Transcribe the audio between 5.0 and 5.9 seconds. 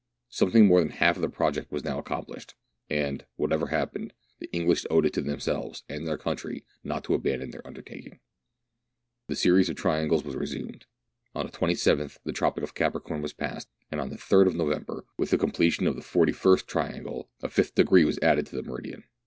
itto them selves